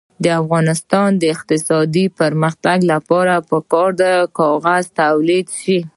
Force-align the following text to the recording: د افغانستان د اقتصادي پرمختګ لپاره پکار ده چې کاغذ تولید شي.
د 0.23 0.25
افغانستان 0.41 1.09
د 1.21 1.23
اقتصادي 1.35 2.05
پرمختګ 2.19 2.77
لپاره 2.93 3.33
پکار 3.49 3.89
ده 4.01 4.11
چې 4.23 4.27
کاغذ 4.39 4.83
تولید 5.01 5.47
شي. 5.61 5.79